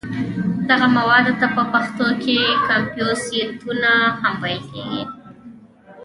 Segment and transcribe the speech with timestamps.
[0.69, 5.03] دغه موادو ته په پښتو کې کمپوزیتونه هم ویل کېږي.